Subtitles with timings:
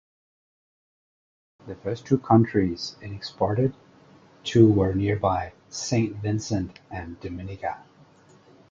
[1.67, 3.75] The first two countries it exported
[4.45, 7.83] to were nearby, Saint Vincent and Dominica.